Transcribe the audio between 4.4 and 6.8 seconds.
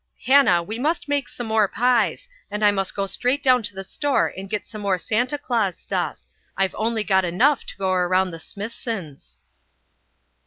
get some more Santa Claus stuff; I've